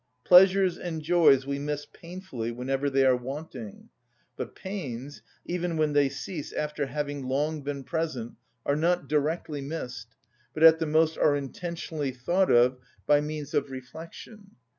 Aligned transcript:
Pleasures 0.23 0.79
and 0.79 1.03
joys 1.03 1.45
we 1.45 1.59
miss 1.59 1.85
painfully 1.85 2.51
whenever 2.51 2.89
they 2.89 3.05
are 3.05 3.15
wanting; 3.15 3.89
but 4.35 4.55
pains, 4.55 5.21
even 5.45 5.77
when 5.77 5.93
they 5.93 6.09
cease 6.09 6.51
after 6.53 6.87
having 6.87 7.27
long 7.27 7.61
been 7.61 7.83
present, 7.83 8.33
are 8.65 8.75
not 8.75 9.07
directly 9.07 9.61
missed, 9.61 10.15
but 10.55 10.63
at 10.63 10.79
the 10.79 10.87
most 10.87 11.19
are 11.19 11.35
intentionally 11.35 12.09
thought 12.11 12.49
of 12.49 12.79
by 13.05 13.21
means 13.21 13.53
of 13.53 13.69
reflection. 13.69 14.55